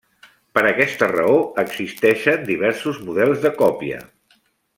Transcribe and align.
Per 0.57 0.61
aquesta 0.69 1.09
raó, 1.11 1.35
existeixen 1.65 2.49
diversos 2.49 2.99
models 3.11 3.45
de 3.45 3.53
còpia. 3.61 4.03